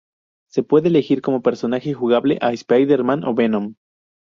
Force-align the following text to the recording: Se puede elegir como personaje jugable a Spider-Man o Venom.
Se 0.49 0.63
puede 0.63 0.87
elegir 0.87 1.21
como 1.21 1.43
personaje 1.43 1.93
jugable 1.93 2.39
a 2.41 2.53
Spider-Man 2.53 3.23
o 3.23 3.35
Venom. 3.35 3.75